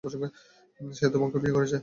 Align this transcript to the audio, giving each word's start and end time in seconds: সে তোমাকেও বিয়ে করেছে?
সে 0.79 1.05
তোমাকেও 1.13 1.41
বিয়ে 1.43 1.55
করেছে? 1.57 1.77